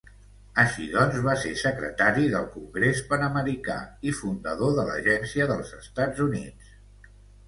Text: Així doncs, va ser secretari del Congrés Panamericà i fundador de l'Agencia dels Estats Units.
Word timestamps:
Així 0.61 0.83
doncs, 0.93 1.17
va 1.25 1.33
ser 1.41 1.49
secretari 1.57 2.23
del 2.35 2.47
Congrés 2.55 3.01
Panamericà 3.11 3.75
i 4.13 4.13
fundador 4.21 4.73
de 4.79 4.87
l'Agencia 4.89 5.47
dels 5.53 5.75
Estats 5.81 6.25
Units. 6.27 6.73